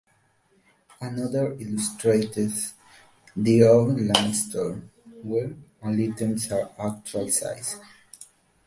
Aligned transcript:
Another 0.99 1.53
illustrates 1.59 2.73
"the 3.35 3.63
off-line 3.65 4.33
store" 4.33 4.81
where 5.21 5.53
"All 5.83 5.93
items 5.93 6.51
are 6.51 6.71
actual 6.79 7.29
size! 7.29 7.75